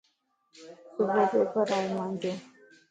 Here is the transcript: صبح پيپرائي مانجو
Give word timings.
صبح 0.95 1.17
پيپرائي 1.31 1.87
مانجو 1.97 2.31